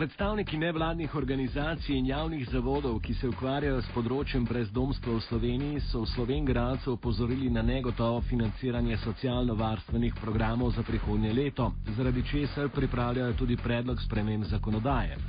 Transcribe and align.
Predstavniki 0.00 0.56
nevladnih 0.56 1.14
organizacij 1.14 1.96
in 1.96 2.06
javnih 2.06 2.48
zavodov, 2.48 3.00
ki 3.04 3.14
se 3.14 3.28
ukvarjajo 3.28 3.82
s 3.84 3.90
področjem 3.92 4.46
brezdomstva 4.48 5.12
v 5.12 5.20
Sloveniji, 5.26 5.80
so 5.90 6.00
v 6.00 6.08
Slovengradcu 6.14 6.94
opozorili 6.94 7.50
na 7.52 7.60
negotovo 7.60 8.22
financiranje 8.24 8.96
socialno-varstvenih 9.02 10.16
programov 10.22 10.72
za 10.72 10.86
prihodnje 10.88 11.34
leto, 11.36 11.66
zaradi 11.98 12.24
česar 12.24 12.72
pripravljajo 12.72 13.36
tudi 13.42 13.60
predlog 13.60 14.00
sprememb 14.00 14.48
zakonodaje. 14.48 15.20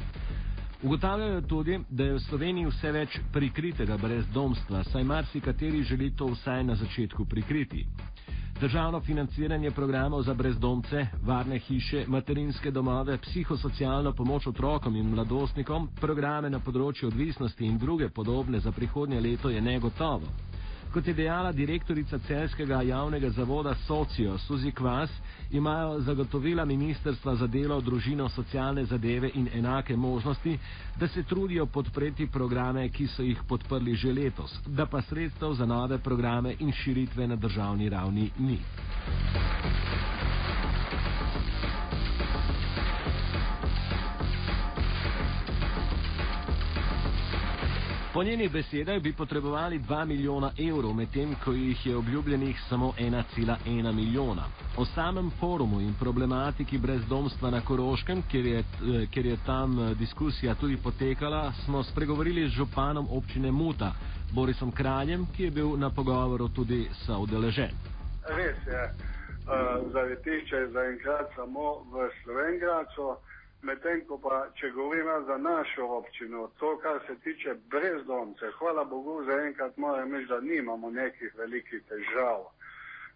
Ugotavljajo 0.88 1.42
tudi, 1.52 1.76
da 1.90 2.08
je 2.08 2.16
v 2.16 2.24
Sloveniji 2.30 2.72
vse 2.72 2.96
več 2.96 3.20
prikritega 3.36 4.00
brezdomstva, 4.00 4.86
saj 4.88 5.04
marsikateri 5.04 5.84
želi 5.84 6.14
to 6.16 6.32
vsaj 6.32 6.64
na 6.64 6.80
začetku 6.80 7.28
prikriti. 7.28 7.84
Državno 8.62 9.00
financiranje 9.02 9.72
programov 9.72 10.22
za 10.22 10.34
brezdomce, 10.34 11.08
varne 11.22 11.60
hiše, 11.60 12.04
materinske 12.08 12.72
domove, 12.72 13.18
psihosocialno 13.18 14.12
pomoč 14.14 14.48
otrokom 14.48 14.96
in 14.96 15.10
mladostnikom, 15.10 15.88
programe 15.98 16.50
na 16.50 16.60
področju 16.60 17.10
odvisnosti 17.10 17.66
in 17.66 17.80
druge 17.82 18.10
podobne 18.10 18.60
za 18.60 18.72
prihodnje 18.72 19.22
leto 19.22 19.50
je 19.50 19.62
negotovo. 19.62 20.30
Kot 20.92 21.08
je 21.08 21.14
dejala 21.14 21.52
direktorica 21.52 22.20
celskega 22.28 22.82
javnega 22.82 23.30
zavoda 23.30 23.76
Socijo 23.88 24.38
Suzi 24.38 24.72
Kvas, 24.72 25.10
imajo 25.52 26.00
zagotovila 26.00 26.66
Ministrstva 26.66 27.36
za 27.36 27.48
delo, 27.48 27.82
družino, 27.82 28.30
socialne 28.30 28.84
zadeve 28.86 29.32
in 29.34 29.48
enake 29.54 29.96
možnosti, 29.96 30.58
da 31.00 31.08
se 31.08 31.24
trudijo 31.24 31.66
podpreti 31.66 32.28
programe, 32.28 32.90
ki 32.90 33.08
so 33.08 33.24
jih 33.24 33.40
podprli 33.48 33.96
že 33.96 34.14
letos, 34.14 34.60
da 34.66 34.86
pa 34.86 35.02
sredstev 35.02 35.54
za 35.54 35.66
nove 35.66 35.98
programe 35.98 36.56
in 36.60 36.72
širitve 36.72 37.28
na 37.28 37.36
državni 37.36 37.90
ravni 37.90 38.30
ni. 38.40 38.60
Po 48.14 48.24
njenih 48.24 48.52
besedah 48.52 49.02
bi 49.02 49.14
potrebovali 49.14 49.80
2 49.80 50.06
milijona 50.06 50.52
evrov, 50.70 50.94
medtem 50.94 51.36
ko 51.44 51.52
jih 51.52 51.86
je 51.86 51.96
obljubljenih 51.98 52.60
samo 52.70 52.94
1,1 53.00 53.92
milijona. 53.92 54.44
O 54.78 54.86
samem 54.86 55.32
forumu 55.40 55.82
in 55.82 55.94
problematiki 56.00 56.78
brezdomstva 56.78 57.50
na 57.50 57.62
Koroškem, 57.62 58.24
kjer 58.32 58.46
je, 58.46 58.64
kjer 59.12 59.26
je 59.26 59.38
tam 59.46 59.80
eh, 59.80 59.96
diskusija 59.96 60.56
tudi 60.56 60.78
potekala, 60.78 61.54
smo 61.66 61.84
spregovorili 61.84 62.50
z 62.50 62.52
županom 62.52 63.08
občine 63.12 63.52
Muta, 63.52 63.92
Borisom 64.34 64.72
Kraljem, 64.72 65.26
ki 65.36 65.44
je 65.44 65.52
bil 65.52 65.78
na 65.78 65.90
pogovoru 65.90 66.50
tudi 66.50 66.90
soudeležen. 67.06 67.72
Res 68.28 68.58
je, 68.68 68.84
uh, 68.84 69.92
zavetišče 69.94 70.56
je 70.56 70.72
zaenkrat 70.72 71.28
samo 71.36 71.80
v 71.94 72.10
Slovengracu. 72.24 73.16
Medtem 73.62 74.00
ko 74.10 74.18
pa, 74.18 74.38
če 74.58 74.72
govorimo 74.74 75.20
za 75.28 75.38
našo 75.38 75.86
občino, 76.00 76.48
to, 76.60 76.78
kar 76.82 77.00
se 77.08 77.16
tiče 77.24 77.54
brezdomce, 77.70 78.50
hvala 78.58 78.84
Bogu, 78.84 79.24
zaenkrat 79.24 79.78
moram 79.78 80.16
reči, 80.16 80.28
da 80.28 80.40
nimamo 80.42 80.90
nekih 80.90 81.36
velikih 81.38 81.84
težav. 81.90 82.48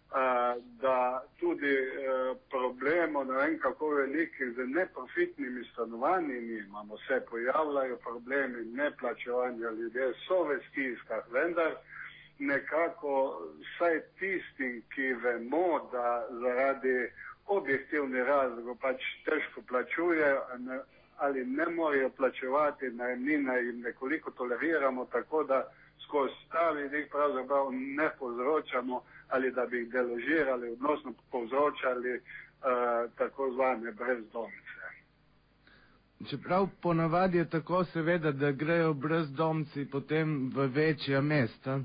Uh, 0.06 0.62
da 0.80 1.24
tudi 1.40 1.72
uh, 1.74 2.36
problemov, 2.50 3.26
ne 3.26 3.40
vem 3.40 3.58
kako 3.58 3.88
velikih, 3.88 4.52
z 4.56 4.66
neprofitnimi 4.66 5.64
stanovanji 5.72 6.38
imamo, 6.58 6.98
se 7.08 7.20
pojavljajo 7.30 7.96
problemi 7.96 8.64
neplačevanja 8.64 9.70
ljudje, 9.70 10.12
so 10.28 10.44
v 10.44 10.60
stiskah, 10.70 11.26
vendar 11.32 11.74
nekako 12.38 13.42
vsaj 13.60 14.00
tisti, 14.18 14.82
ki 14.94 15.12
vemo, 15.12 15.88
da 15.92 16.28
zaradi 16.30 17.10
objektivni 17.46 18.22
razlog, 18.22 18.78
pač 18.80 19.02
težko 19.24 19.62
plačujejo 19.68 20.42
ali 21.16 21.46
ne 21.46 21.66
morejo 21.68 22.10
plačevati 22.10 22.90
najemnine 22.90 23.60
in 23.68 23.80
nekoliko 23.80 24.30
toleriramo, 24.30 25.04
tako 25.04 25.44
da 25.44 25.72
skozi 26.04 26.34
ta 26.52 26.70
vidik 26.70 27.10
pravzaprav 27.10 27.72
ne 27.72 28.10
povzročamo 28.18 29.02
ali 29.28 29.50
da 29.50 29.66
bi 29.66 29.78
jih 29.78 29.90
deložirali, 29.90 30.72
odnosno 30.72 31.12
povzročali 31.30 32.14
uh, 32.16 32.22
tako 33.18 33.50
zvane 33.52 33.92
brezdomce. 33.92 34.76
Čeprav 36.30 36.68
ponavadi 36.82 37.38
je 37.38 37.50
tako 37.50 37.84
seveda, 37.84 38.32
da 38.32 38.50
grejo 38.50 38.94
brezdomci 38.94 39.90
potem 39.90 40.50
v 40.54 40.66
večja 40.66 41.20
mesta. 41.20 41.80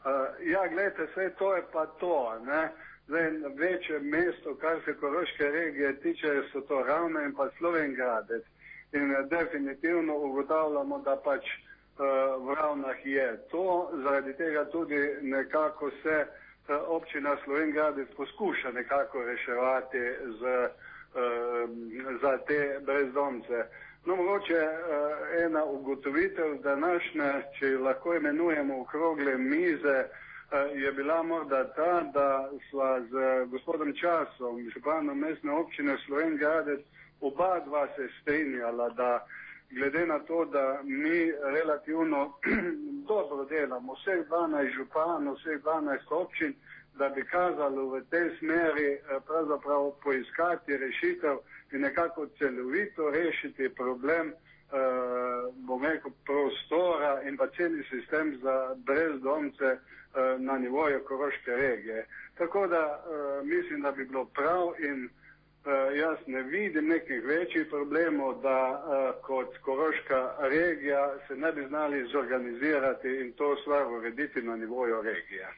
Uh, 0.00 0.48
ja, 0.48 0.68
gledajte, 0.68 1.06
vse 1.12 1.30
to 1.38 1.56
je 1.56 1.62
pa 1.72 1.86
to, 1.86 2.38
ne. 2.44 2.62
Uh, 2.64 2.90
Zdaj, 3.10 3.30
večje 3.56 4.00
mesto, 4.00 4.54
kar 4.54 4.78
se 4.84 4.94
Koroške 4.96 5.44
regije 5.44 6.00
tiče, 6.00 6.42
so 6.52 6.60
to 6.60 6.82
ravne 6.82 7.24
in 7.24 7.34
pa 7.34 7.48
Slovengradec. 7.58 8.44
In 8.92 9.12
eh, 9.12 9.22
definitivno 9.30 10.16
ugotavljamo, 10.16 10.98
da 10.98 11.16
pač 11.24 11.44
uh, 11.44 12.06
v 12.46 12.54
ravnah 12.54 13.06
je 13.06 13.38
to, 13.50 13.90
zaradi 14.02 14.32
tega 14.36 14.64
tudi 14.64 15.16
nekako 15.22 15.90
se 16.02 16.26
uh, 16.26 16.76
občina 16.86 17.36
Slovengradec 17.44 18.08
poskuša 18.16 18.72
nekako 18.72 19.22
reševati 19.24 20.04
z, 20.40 20.42
uh, 20.44 21.70
za 22.22 22.38
te 22.38 22.78
brezdomce. 22.86 23.64
No, 24.04 24.16
mogoče 24.16 24.54
uh, 24.54 25.44
ena 25.44 25.64
ugotovitev 25.64 26.62
današnje, 26.62 27.32
če 27.58 27.78
lahko 27.78 28.14
imenujemo 28.14 28.80
okrogle 28.80 29.38
mize, 29.38 30.04
uh, 30.04 30.82
je 30.82 30.92
bila 30.92 31.22
morda 31.22 31.64
ta, 31.74 32.02
da 32.14 32.50
sva 32.70 33.00
z 33.00 33.44
gospodom 33.50 33.92
Časom, 33.92 34.70
županom 34.74 35.18
mestne 35.18 35.52
občine 35.52 35.96
Sloven 36.06 36.36
Gradec, 36.36 36.80
oba 37.20 37.60
dva 37.66 37.86
se 37.96 38.08
strinjala, 38.20 38.88
da 38.88 39.26
glede 39.70 40.06
na 40.06 40.18
to, 40.18 40.44
da 40.44 40.80
mi 40.82 41.32
relativno 41.52 42.32
dobro 43.08 43.44
delamo, 43.44 43.94
vseh 43.94 44.26
12 44.28 44.74
županov, 44.76 45.34
vseh 45.34 45.62
12 45.62 45.98
občin, 46.10 46.54
da 46.98 47.08
bi 47.08 47.24
kazalo 47.24 47.88
v 47.88 48.02
tej 48.10 48.36
smeri 48.38 48.92
eh, 48.92 49.20
pravzaprav 49.26 49.92
poiskati 50.02 50.76
rešitev 50.76 51.36
in 51.72 51.80
nekako 51.80 52.26
celovito 52.26 53.10
rešiti 53.10 53.68
problem, 53.68 54.32
uh, 54.32 55.54
bom 55.54 55.84
rekel, 55.84 56.10
prostora 56.26 57.22
in 57.22 57.36
pa 57.36 57.46
celi 57.46 57.84
sistem 57.90 58.38
za 58.42 58.74
brezdomce 58.76 59.70
uh, 59.72 60.40
na 60.40 60.58
nivoju 60.58 61.04
Koroške 61.04 61.50
regije. 61.50 62.06
Tako 62.38 62.66
da 62.66 63.04
mislim, 63.44 63.80
da 63.82 63.92
bi 63.92 64.04
bilo 64.04 64.24
prav 64.24 64.72
in 64.78 65.08
jaz 65.94 66.18
ne 66.26 66.42
vidim 66.42 66.88
nekih 66.88 67.24
večjih 67.24 67.66
problemov, 67.70 68.40
da 68.42 68.82
kot 69.22 69.58
Koroška 69.58 70.34
regija 70.40 71.14
se 71.28 71.36
ne 71.36 71.52
bi 71.52 71.66
znali 71.68 72.08
zorganizirati 72.12 73.08
in 73.08 73.32
to 73.32 73.56
stvar 73.56 73.86
urediti 73.86 74.42
na 74.42 74.56
nivoju 74.56 75.02
regije. 75.02 75.48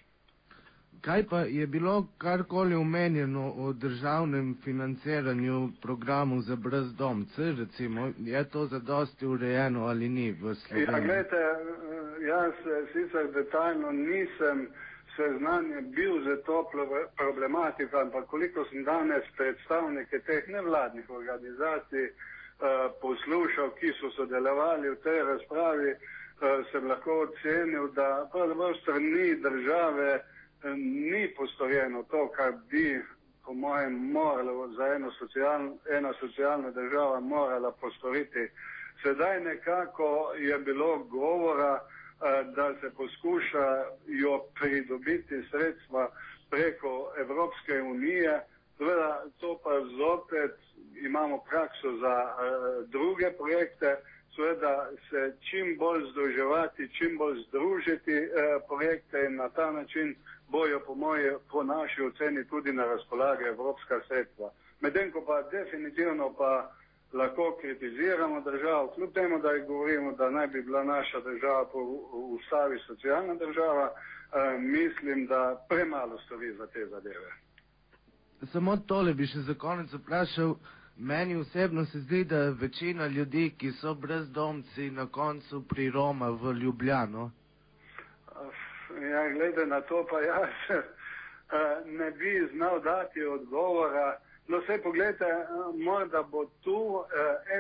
Kaj 1.03 1.23
pa 1.31 1.39
je 1.39 1.67
bilo 1.67 2.07
karkoli 2.19 2.75
omenjeno 2.75 3.53
o 3.57 3.73
državnem 3.73 4.57
financiranju 4.65 5.69
programov 5.83 6.41
za 6.41 6.57
brezdomce, 6.57 7.43
recimo, 7.59 8.13
je 8.19 8.45
to 8.51 8.67
zadosti 8.67 9.27
urejeno 9.27 9.87
ali 9.87 10.09
ni 10.09 10.33
v 10.33 10.55
Sloveniji? 10.55 10.93
Ja, 10.93 11.01
gledajte, 11.01 11.37
jaz 12.27 12.53
sicer 12.93 13.33
detaljno 13.35 13.93
nisem 13.93 14.69
seznanjen 15.17 15.91
bil 15.91 16.25
za 16.25 16.37
to 16.47 16.71
problematiko, 17.17 18.01
ampak 18.01 18.27
koliko 18.27 18.65
sem 18.65 18.85
danes 18.85 19.25
predstavnike 19.37 20.19
teh 20.19 20.49
nevladnih 20.49 21.11
organizacij 21.11 22.07
uh, 22.07 22.15
poslušal, 23.01 23.71
ki 23.81 23.93
so 24.01 24.11
sodelovali 24.11 24.91
v 24.91 24.97
tej 25.03 25.23
razpravi, 25.23 25.91
uh, 25.91 26.63
sem 26.73 26.87
lahko 26.89 27.19
ocenil, 27.27 27.91
da 27.93 28.29
pravzaprav 28.33 28.75
strani 28.83 29.35
države 29.35 30.21
ni 30.77 31.35
postorjeno 31.37 32.03
to, 32.03 32.29
kar 32.37 32.53
bi, 32.71 33.03
po 33.45 33.53
mojem, 33.55 33.93
moralo 34.13 34.69
za 34.69 34.95
eno 34.95 35.11
socialno, 35.11 35.77
ena 35.91 36.13
socialna 36.21 36.71
država 36.71 37.21
morala 37.21 37.73
postoriti. 37.73 38.49
Sedaj 39.03 39.41
nekako 39.41 40.33
je 40.39 40.59
bilo 40.59 40.99
govora, 40.99 41.81
eh, 41.81 42.45
da 42.57 42.75
se 42.81 42.91
poskušajo 42.97 44.39
pridobiti 44.61 45.43
sredstva 45.51 46.11
preko 46.51 47.13
Evropske 47.19 47.83
unije, 47.83 48.41
seveda 48.79 49.25
to 49.41 49.61
pa 49.65 49.71
zopet 49.99 50.55
imamo 51.05 51.39
prakso 51.51 51.97
za 51.97 52.17
uh, 52.25 52.89
druge 52.89 53.31
projekte, 53.39 53.97
seveda 54.37 54.91
se 55.11 55.37
čim 55.51 55.77
bolj 55.79 56.03
združevati, 56.11 56.89
čim 56.99 57.19
bolj 57.19 57.39
združiti 57.49 58.17
uh, 58.21 58.29
projekte 58.69 59.25
in 59.29 59.37
na 59.37 59.49
ta 59.49 59.71
način 59.71 60.15
bojo 60.53 60.81
po, 60.87 60.95
moje, 60.95 61.39
po 61.51 61.63
naši 61.63 62.03
oceni 62.03 62.49
tudi 62.49 62.73
na 62.73 62.85
razpolage 62.85 63.45
evropska 63.45 64.01
sredstva. 64.09 64.51
Medtem 64.81 65.13
ko 65.13 65.21
pa 65.27 65.43
definitivno 65.43 66.35
pa 66.39 66.53
lahko 67.13 67.59
kritiziramo 67.61 68.41
državo, 68.41 68.93
kljub 68.95 69.13
temu, 69.13 69.39
da 69.39 69.59
govorimo, 69.67 70.13
da 70.13 70.31
naj 70.31 70.47
bi 70.47 70.63
bila 70.63 70.85
naša 70.85 71.21
država 71.21 71.65
po 71.73 71.79
ustavi 72.39 72.79
socialna 72.87 73.35
država, 73.35 73.87
eh, 73.93 74.59
mislim, 74.59 75.27
da 75.27 75.67
premalo 75.69 76.19
stori 76.27 76.53
za 76.53 76.67
te 76.67 76.87
zadeve. 76.87 77.33
Samo 78.53 78.77
tole 78.77 79.15
bi 79.15 79.27
še 79.27 79.39
za 79.39 79.55
konec 79.55 79.93
vprašal, 79.93 80.55
meni 80.97 81.37
osebno 81.37 81.85
se 81.85 82.01
zdi, 82.01 82.25
da 82.25 82.51
večina 82.51 83.07
ljudi, 83.07 83.55
ki 83.59 83.73
so 83.73 83.95
brezdomci, 83.95 84.91
na 84.91 85.07
koncu 85.07 85.63
priroma 85.69 86.29
v 86.31 86.53
Ljubljano. 86.53 87.31
Ja, 89.01 89.29
glede 89.29 89.67
na 89.67 89.81
to 89.81 90.07
pa 90.11 90.21
jaz 90.21 90.49
ne 91.99 92.11
bi 92.11 92.49
znal 92.53 92.81
dati 92.81 93.25
odgovora. 93.25 94.19
No, 94.49 94.59
vse 94.59 94.83
pogledajte, 94.83 95.25
morda 95.75 96.23
bo 96.23 96.45
tu 96.65 97.05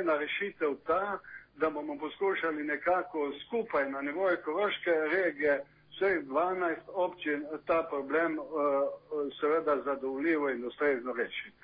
ena 0.01 0.17
rešitev 0.17 0.75
ta, 0.87 1.19
da 1.57 1.71
bomo 1.71 1.99
poskušali 1.99 2.65
nekako 2.65 3.33
skupaj 3.47 3.91
na 3.91 4.03
nivoju 4.03 4.37
Koroške 4.45 4.91
regije 4.91 5.65
vseh 5.91 6.25
12 6.25 6.77
občin 6.87 7.45
ta 7.67 7.87
problem 7.91 8.39
seveda 9.41 9.83
zadovoljivo 9.85 10.51
in 10.51 10.65
ustrezno 10.65 11.13
rešiti. 11.13 11.63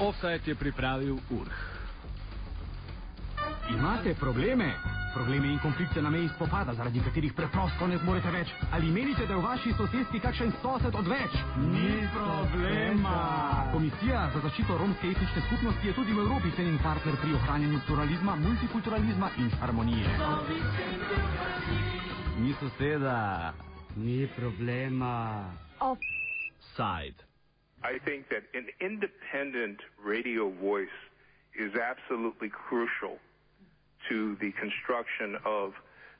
Offside 0.00 0.40
je 0.46 0.54
pripravil 0.54 1.14
Urh. 1.14 1.67
Imate 3.70 4.14
probleme? 4.14 4.74
Probleme 5.12 5.48
in 5.48 5.58
konflikte 5.58 6.00
na 6.00 6.08
meji 6.10 6.28
spopada, 6.28 6.72
zaradi 6.74 7.00
katerih 7.00 7.32
preprosto 7.36 7.86
ne 7.86 7.98
zmorete 7.98 8.30
več? 8.32 8.48
Ali 8.72 8.88
menite, 8.92 9.26
da 9.26 9.34
je 9.34 9.40
v 9.40 9.44
vaši 9.44 9.72
sosedski 9.76 10.20
kakšen 10.20 10.52
sosed 10.62 10.94
odveč? 10.94 11.36
Ni 11.72 12.06
problema. 12.14 13.16
Komisija 13.72 14.22
za 14.34 14.40
zaščito 14.46 14.78
romske 14.78 15.10
etnične 15.12 15.42
skupnosti 15.48 15.88
je 15.88 15.94
tudi 15.96 16.16
v 16.16 16.24
Evropi 16.24 16.52
cenjen 16.56 16.78
partner 16.84 17.16
pri 17.20 17.34
ohranjanju 17.40 17.80
pluralizma, 17.88 18.36
multikulturalizma 18.40 19.30
in 19.42 19.50
harmonije. 19.60 20.16
Ni 22.40 22.52
soseda. 22.60 23.18
Ni 23.96 24.28
problema. 24.36 25.44
Offside. 25.80 27.20
I 27.84 27.98
think 28.04 28.28
that 28.32 28.44
an 28.54 28.68
independent 28.80 29.80
radio 30.04 30.48
voice 30.62 30.98
is 31.54 31.72
absolutely 31.76 32.48
crucial 32.50 33.18
to 34.08 34.36
the 34.40 34.52
construction 34.52 35.36
of 35.44 35.72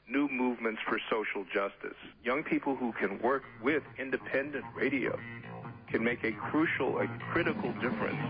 new 0.09 0.27
movements 0.27 0.81
for 0.87 0.99
social 1.09 1.45
justice. 1.53 1.97
Young 2.23 2.43
people 2.43 2.75
who 2.75 2.91
can 2.93 3.21
work 3.21 3.43
with 3.63 3.83
independent 3.97 4.65
radio 4.75 5.17
can 5.91 6.03
make 6.03 6.23
a 6.23 6.31
crucial, 6.51 6.99
a 6.99 7.07
critical 7.31 7.71
difference. 7.81 8.21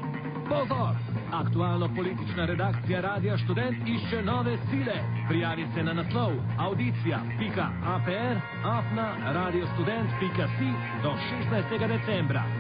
Pozor! 0.48 0.96
Aktualno-politična 1.32 2.46
redakcija 2.46 3.02
Radia 3.02 3.38
Študent 3.38 3.78
išče 3.88 4.22
nove 4.22 4.58
sile. 4.70 4.96
Prijavi 5.30 5.66
se 5.76 5.84
na 5.84 5.94
naslov 5.94 6.32
audicija.apr 6.60 8.36
afna 8.66 9.08
radiostudent.si 9.34 10.70
do 11.04 11.12
16. 11.52 11.88
decembra. 11.88 12.59